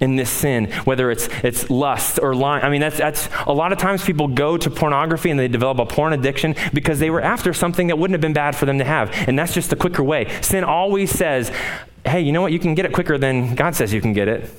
[0.00, 2.64] In this sin, whether it's it's lust or lying.
[2.64, 5.78] I mean, that's that's a lot of times people go to pornography and they develop
[5.78, 8.78] a porn addiction because they were after something that wouldn't have been bad for them
[8.78, 9.10] to have.
[9.28, 10.26] And that's just the quicker way.
[10.40, 11.52] Sin always says,
[12.06, 12.50] hey, you know what?
[12.50, 14.50] You can get it quicker than God says you can get it.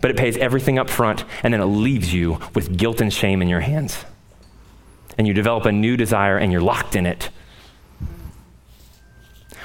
[0.00, 3.40] But it pays everything up front and then it leaves you with guilt and shame
[3.42, 4.04] in your hands
[5.16, 7.30] and you develop a new desire and you're locked in it.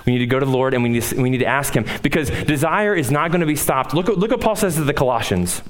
[0.05, 1.73] We need to go to the Lord and we need to, we need to ask
[1.73, 3.93] Him because desire is not going to be stopped.
[3.93, 5.62] Look, look what Paul says to the Colossians.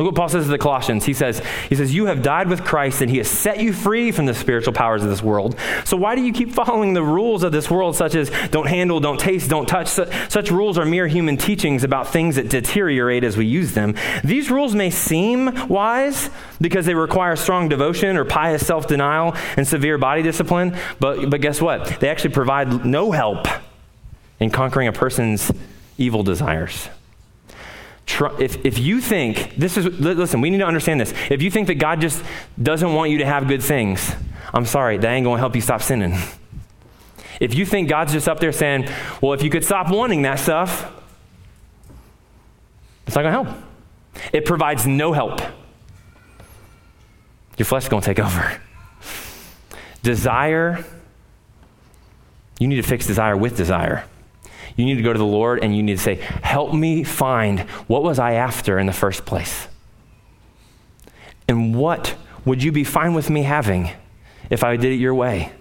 [0.00, 1.04] Look what Paul says to the Colossians.
[1.04, 4.12] He says, he says, You have died with Christ, and he has set you free
[4.12, 5.56] from the spiritual powers of this world.
[5.84, 8.98] So why do you keep following the rules of this world, such as don't handle,
[8.98, 9.88] don't taste, don't touch?
[9.88, 13.94] Such rules are mere human teachings about things that deteriorate as we use them.
[14.24, 16.30] These rules may seem wise
[16.62, 21.42] because they require strong devotion or pious self denial and severe body discipline, but, but
[21.42, 22.00] guess what?
[22.00, 23.46] They actually provide no help
[24.38, 25.52] in conquering a person's
[25.98, 26.88] evil desires
[28.38, 31.12] if, if you think, this is, listen, we need to understand this.
[31.30, 32.22] If you think that God just
[32.60, 34.12] doesn't want you to have good things,
[34.52, 36.16] I'm sorry, that ain't going to help you stop sinning.
[37.40, 38.88] If you think God's just up there saying,
[39.20, 40.92] well, if you could stop wanting that stuff,
[43.06, 43.62] it's not going to help.
[44.32, 45.40] It provides no help.
[47.56, 48.60] Your flesh is going to take over.
[50.02, 50.84] Desire,
[52.58, 54.04] you need to fix desire with desire.
[54.76, 57.60] You need to go to the Lord and you need to say, Help me find
[57.88, 59.68] what was I after in the first place?
[61.48, 63.90] And what would you be fine with me having
[64.48, 65.52] if I did it your way?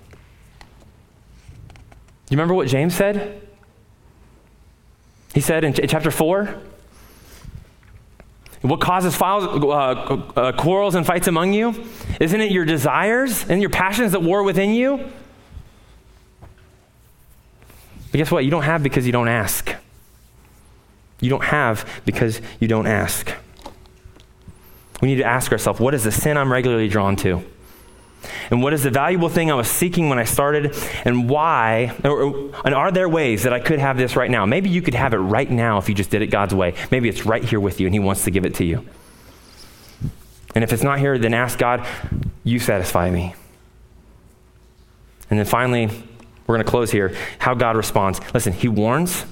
[2.30, 3.42] You remember what James said?
[5.34, 6.62] He said in, ch- chapter 4
[8.62, 11.86] what causes files, uh, uh, quarrels and fights among you?
[12.20, 15.10] Isn't it your desires and your passions that war within you?
[18.12, 18.44] But guess what?
[18.44, 19.76] You don't have because you don't ask.
[21.22, 23.32] You don't have because you don't ask.
[25.02, 27.44] We need to ask ourselves what is the sin I'm regularly drawn to?
[28.52, 30.76] And what is the valuable thing I was seeking when I started?
[31.06, 31.96] And why?
[32.04, 34.46] Or, and are there ways that I could have this right now?
[34.46, 36.74] Maybe you could have it right now if you just did it God's way.
[36.92, 38.86] Maybe it's right here with you and He wants to give it to you.
[40.56, 41.88] And if it's not here, then ask God,
[42.44, 43.36] you satisfy me.
[45.30, 45.90] And then finally,
[46.50, 47.16] we're going to close here.
[47.38, 48.20] How God responds.
[48.34, 49.24] Listen, He warns.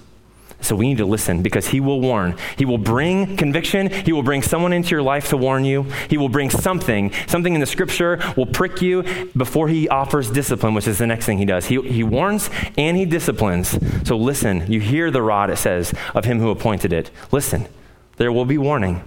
[0.61, 2.35] So we need to listen because he will warn.
[2.57, 3.91] He will bring conviction.
[3.91, 5.83] He will bring someone into your life to warn you.
[6.09, 7.11] He will bring something.
[7.27, 9.03] Something in the scripture will prick you
[9.37, 11.67] before he offers discipline, which is the next thing he does.
[11.67, 13.77] He, he warns and he disciplines.
[14.07, 14.69] So listen.
[14.71, 17.11] You hear the rod, it says, of him who appointed it.
[17.31, 17.67] Listen.
[18.15, 19.03] There will be warning.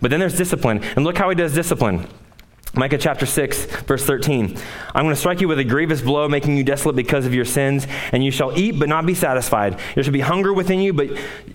[0.00, 0.82] But then there's discipline.
[0.96, 2.08] And look how he does discipline.
[2.74, 4.56] Micah chapter 6, verse 13.
[4.94, 7.44] I'm going to strike you with a grievous blow, making you desolate because of your
[7.44, 9.78] sins, and you shall eat but not be satisfied.
[9.94, 11.10] There shall be hunger within you, but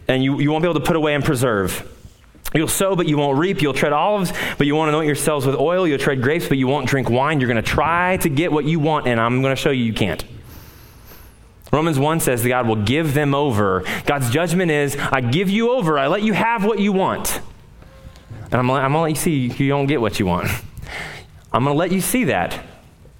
[0.07, 1.91] and you, you won't be able to put away and preserve.
[2.53, 3.61] You'll sow, but you won't reap.
[3.61, 5.87] You'll tread olives, but you won't anoint yourselves with oil.
[5.87, 7.41] You'll tread grapes, but you won't drink wine.
[7.41, 9.83] You're going to try to get what you want, and I'm going to show you
[9.83, 10.23] you can't.
[11.73, 13.83] Romans 1 says that God will give them over.
[14.05, 17.41] God's judgment is I give you over, I let you have what you want.
[18.45, 20.49] And I'm, I'm going to let you see you don't get what you want.
[21.57, 22.63] I'm going to let you see that.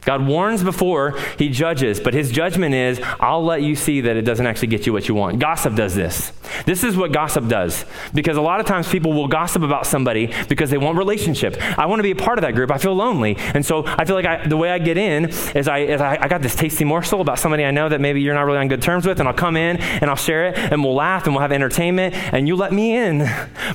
[0.02, 4.22] God warns before he judges, but his judgment is, I'll let you see that it
[4.22, 5.40] doesn't actually get you what you want.
[5.40, 6.32] Gossip does this.
[6.68, 7.84] This is what gossip does.
[8.14, 11.58] Because a lot of times people will gossip about somebody because they want relationship.
[11.80, 12.70] I want to be a part of that group.
[12.70, 13.38] I feel lonely.
[13.38, 16.20] And so I feel like I, the way I get in is I, is I,
[16.22, 18.68] I got this tasty morsel about somebody I know that maybe you're not really on
[18.68, 21.34] good terms with, and I'll come in and I'll share it, and we'll laugh and
[21.34, 23.28] we'll have entertainment, and you let me in.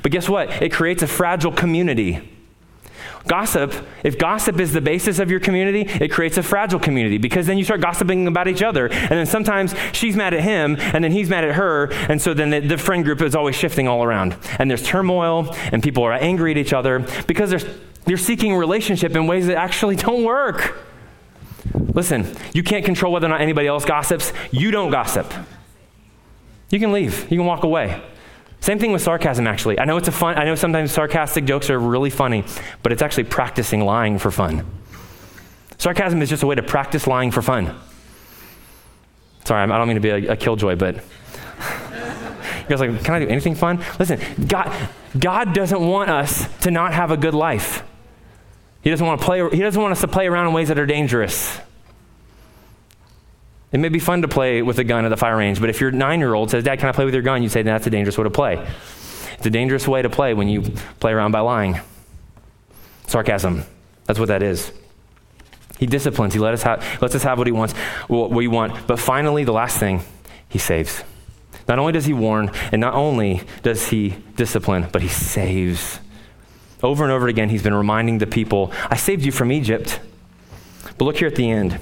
[0.03, 0.63] But guess what?
[0.63, 2.23] It creates a fragile community.
[3.27, 7.47] Gossip, if gossip is the basis of your community, it creates a fragile community because
[7.47, 8.89] then you start gossiping about each other.
[8.89, 11.93] And then sometimes she's mad at him and then he's mad at her.
[12.09, 14.37] And so then the, the friend group is always shifting all around.
[14.59, 17.73] And there's turmoil and people are angry at each other because they're,
[18.05, 20.79] they're seeking relationship in ways that actually don't work.
[21.75, 24.33] Listen, you can't control whether or not anybody else gossips.
[24.51, 25.33] You don't gossip.
[26.71, 28.03] You can leave, you can walk away.
[28.63, 29.81] Same thing with sarcasm, actually.
[29.81, 32.45] I know it's a fun, I know sometimes sarcastic jokes are really funny,
[32.85, 34.65] but it's actually practicing lying for fun.
[35.79, 37.77] Sarcasm is just a way to practice lying for fun.
[39.45, 43.19] Sorry, I don't mean to be a, a killjoy, but you guys like, can I
[43.19, 43.85] do anything fun?
[43.99, 44.73] Listen, God,
[45.19, 47.83] God doesn't want us to not have a good life.
[48.83, 49.51] He doesn't want to play.
[49.51, 51.59] He doesn't want us to play around in ways that are dangerous.
[53.73, 55.81] It may be fun to play with a gun at the fire range, but if
[55.81, 57.43] your nine year old says, Dad, can I play with your gun?
[57.43, 58.67] You say, That's a dangerous way to play.
[59.35, 60.63] It's a dangerous way to play when you
[61.01, 61.81] play around by lying.
[63.07, 63.65] Sarcasm.
[64.05, 64.73] That's what that is.
[65.79, 66.35] He disciplines.
[66.35, 67.73] He let us have, lets us have what he wants,
[68.07, 68.87] what we want.
[68.87, 70.03] But finally, the last thing,
[70.49, 71.03] he saves.
[71.67, 75.99] Not only does he warn, and not only does he discipline, but he saves.
[76.83, 80.01] Over and over again, he's been reminding the people, I saved you from Egypt.
[80.99, 81.79] But look here at the end.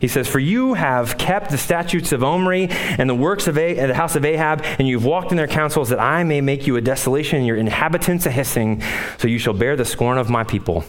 [0.00, 3.78] He says, For you have kept the statutes of Omri and the works of a-
[3.78, 6.66] uh, the house of Ahab, and you've walked in their counsels, that I may make
[6.66, 8.82] you a desolation, and your inhabitants a hissing,
[9.18, 10.84] so you shall bear the scorn of my people.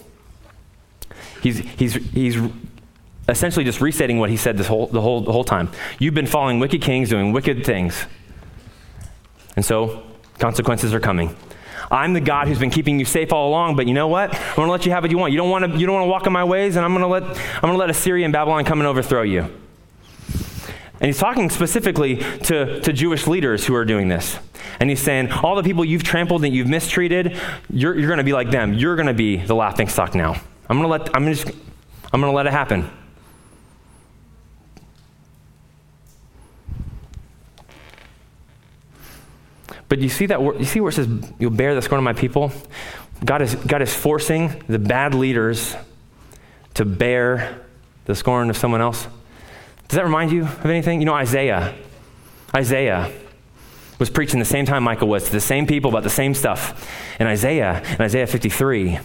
[1.43, 2.37] He's, he's, he's
[3.27, 5.69] essentially just restating what he said this whole, the, whole, the whole time.
[5.99, 8.05] You've been following wicked kings, doing wicked things.
[9.57, 10.03] And so
[10.39, 11.35] consequences are coming.
[11.91, 14.33] I'm the God who's been keeping you safe all along, but you know what?
[14.33, 15.33] I'm going to let you have what you want.
[15.33, 17.01] You don't want to you don't want to walk in my ways, and I'm going
[17.01, 19.41] to let I'm going to let Assyria and Babylon come and overthrow you.
[21.01, 24.37] And he's talking specifically to, to Jewish leaders who are doing this.
[24.79, 27.39] And he's saying, all the people you've trampled and you've mistreated,
[27.71, 28.75] you're, you're going to be like them.
[28.75, 30.39] You're going to be the laughing stock now.
[30.69, 31.47] I'm going to let I'm just
[32.13, 32.89] I'm going to let it happen.
[39.91, 42.13] But you see that you see where it says you'll bear the scorn of my
[42.13, 42.53] people?
[43.25, 45.75] God is, God is forcing the bad leaders
[46.75, 47.59] to bear
[48.05, 49.05] the scorn of someone else.
[49.89, 51.01] Does that remind you of anything?
[51.01, 51.75] You know, Isaiah.
[52.55, 53.11] Isaiah
[53.99, 56.89] was preaching the same time Micah was to the same people about the same stuff.
[57.19, 58.97] And Isaiah, in Isaiah 53,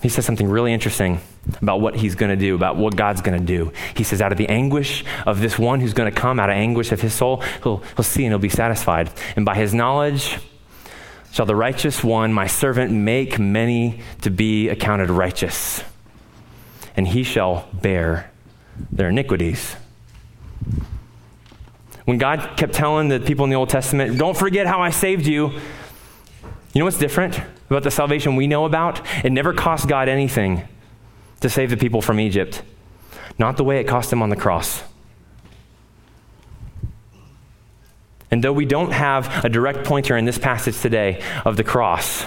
[0.00, 1.20] he says something really interesting
[1.60, 3.72] about what he's going to do, about what God's going to do.
[3.94, 6.54] He says, out of the anguish of this one who's going to come, out of
[6.54, 9.10] anguish of his soul, he'll, he'll see and he'll be satisfied.
[9.34, 10.38] And by his knowledge
[11.32, 15.82] shall the righteous one, my servant, make many to be accounted righteous.
[16.96, 18.30] And he shall bear
[18.92, 19.74] their iniquities.
[22.04, 25.26] When God kept telling the people in the Old Testament, don't forget how I saved
[25.26, 29.00] you, you know what's different about the salvation we know about?
[29.24, 30.66] It never cost God anything
[31.40, 32.62] to save the people from Egypt,
[33.38, 34.82] not the way it cost him on the cross.
[38.30, 42.26] And though we don't have a direct pointer in this passage today of the cross,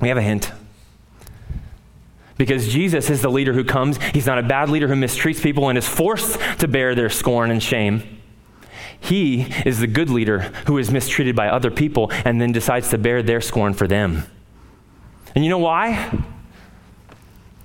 [0.00, 0.50] we have a hint.
[2.36, 3.98] Because Jesus is the leader who comes.
[4.14, 7.50] He's not a bad leader who mistreats people and is forced to bear their scorn
[7.50, 8.17] and shame.
[9.00, 12.98] He is the good leader who is mistreated by other people and then decides to
[12.98, 14.24] bear their scorn for them.
[15.34, 16.10] And you know why?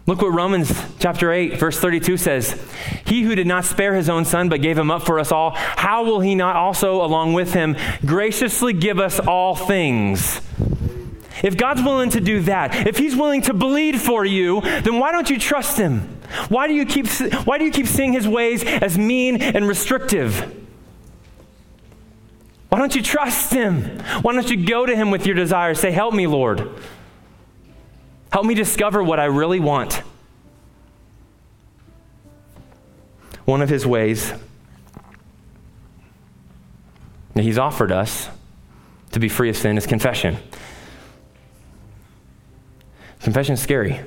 [0.06, 2.62] Look what Romans chapter 8, verse 32 says.
[3.06, 5.52] He who did not spare his own son, but gave him up for us all,
[5.52, 10.42] how will he not also, along with him, graciously give us all things?
[11.42, 15.14] If God's willing to do that, if he's willing to bleed for you, then why
[15.14, 16.02] don't you trust him?
[16.50, 17.08] Why do you keep,
[17.46, 20.63] why do you keep seeing his ways as mean and restrictive?
[22.74, 23.84] Why don't you trust him?
[24.24, 25.80] Why don't you go to him with your desires?
[25.80, 26.72] Say, Help me, Lord.
[28.32, 30.02] Help me discover what I really want.
[33.46, 34.34] One of his ways
[37.36, 38.28] that he's offered us
[39.12, 40.38] to be free of sin is confession.
[43.22, 44.00] Confession is scary.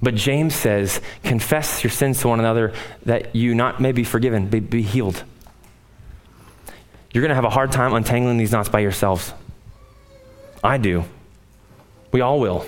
[0.00, 2.72] But James says, confess your sins to one another
[3.06, 5.24] that you not may be forgiven, be, be healed.
[7.16, 9.32] You're going to have a hard time untangling these knots by yourselves.
[10.62, 11.06] I do.
[12.12, 12.66] We all will.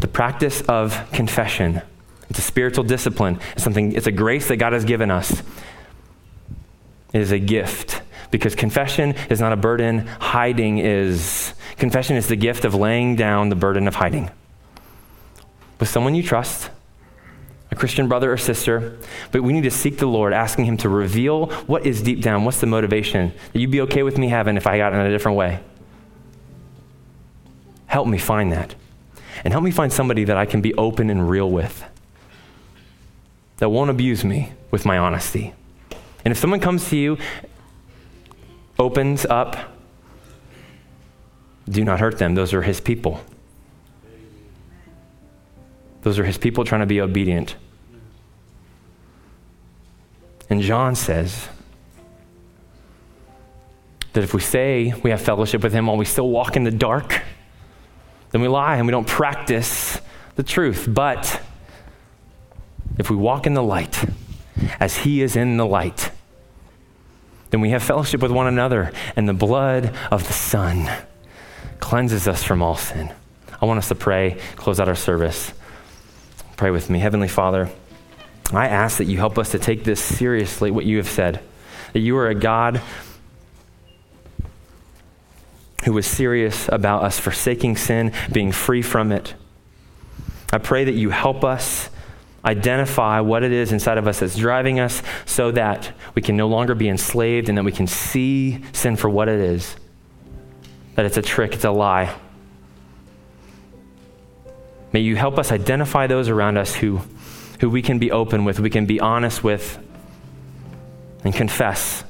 [0.00, 1.80] The practice of confession,
[2.28, 3.38] it's a spiritual discipline.
[3.52, 5.44] It's something, it's a grace that God has given us.
[7.12, 8.02] It is a gift
[8.32, 11.54] because confession is not a burden, hiding is.
[11.76, 14.28] Confession is the gift of laying down the burden of hiding.
[15.78, 16.68] With someone you trust,
[17.84, 18.96] Christian brother or sister,
[19.30, 22.46] but we need to seek the Lord, asking Him to reveal what is deep down,
[22.46, 25.10] what's the motivation that you'd be okay with me having if I got in a
[25.10, 25.60] different way.
[27.84, 28.74] Help me find that.
[29.44, 31.84] And help me find somebody that I can be open and real with,
[33.58, 35.52] that won't abuse me with my honesty.
[36.24, 37.18] And if someone comes to you,
[38.78, 39.58] opens up,
[41.68, 42.34] do not hurt them.
[42.34, 43.20] Those are his people.
[46.00, 47.56] Those are his people trying to be obedient.
[50.50, 51.48] And John says,
[54.14, 56.70] that if we say we have fellowship with him while we still walk in the
[56.70, 57.20] dark,
[58.30, 60.00] then we lie and we don't practice
[60.36, 60.86] the truth.
[60.88, 61.40] But
[62.96, 64.04] if we walk in the light
[64.78, 66.12] as he is in the light,
[67.50, 70.90] then we have fellowship with one another, and the blood of the Son
[71.78, 73.12] cleanses us from all sin.
[73.60, 75.52] I want us to pray, close out our service.
[76.56, 77.00] Pray with me.
[77.00, 77.68] Heavenly Father,
[78.52, 81.40] I ask that you help us to take this seriously, what you have said,
[81.92, 82.80] that you are a God
[85.84, 89.34] who was serious about us forsaking sin, being free from it.
[90.52, 91.90] I pray that you help us
[92.44, 96.46] identify what it is inside of us that's driving us so that we can no
[96.46, 99.76] longer be enslaved and that we can see sin for what it is
[100.94, 102.14] that it's a trick, it's a lie.
[104.92, 107.00] May you help us identify those around us who,
[107.64, 109.78] who we can be open with, we can be honest with,
[111.24, 112.04] and confess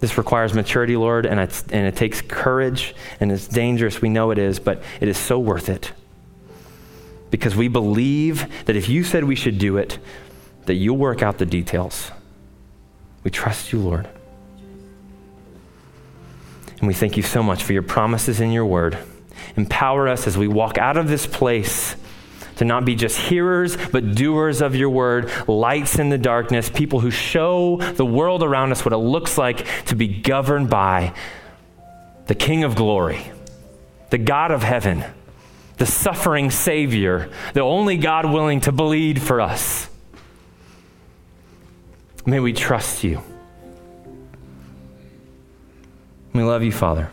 [0.00, 4.02] this requires maturity, Lord, and, and it takes courage, and it's dangerous.
[4.02, 5.92] We know it is, but it is so worth it.
[7.30, 9.98] Because we believe that if you said we should do it,
[10.66, 12.10] that you'll work out the details.
[13.24, 14.06] We trust you, Lord.
[16.80, 18.98] And we thank you so much for your promises in your word.
[19.56, 21.96] Empower us as we walk out of this place
[22.62, 27.00] to not be just hearers, but doers of your word, lights in the darkness, people
[27.00, 31.12] who show the world around us what it looks like to be governed by
[32.28, 33.32] the King of glory,
[34.10, 35.02] the God of heaven,
[35.78, 39.88] the suffering Savior, the only God willing to bleed for us.
[42.24, 43.24] May we trust you.
[46.32, 47.10] We love you, Father.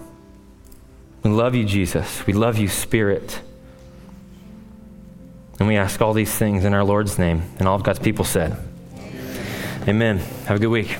[1.24, 2.28] We love you, Jesus.
[2.28, 3.42] We love you, Spirit.
[5.60, 7.44] And we ask all these things in our Lord's name.
[7.60, 8.58] And all of God's people said,
[8.98, 9.90] Amen.
[9.90, 10.18] Amen.
[10.46, 10.98] Have a good week.